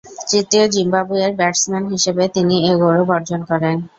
তৃতীয় 0.29 0.65
জিম্বাবুয়ের 0.73 1.31
ব্যাটসম্যান 1.39 1.83
হিসেবে 1.93 2.23
তিনি 2.35 2.55
এ 2.63 2.81
গৌরব 2.81 3.09
অর্জন 3.17 3.41
করেন। 3.49 3.77